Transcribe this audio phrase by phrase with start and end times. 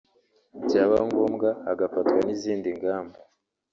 [0.65, 3.17] byaba ngombwa hagafatwa n’izindi ngamba